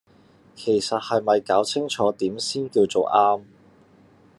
[0.55, 3.43] 其實係咪攪清楚點先叫做啱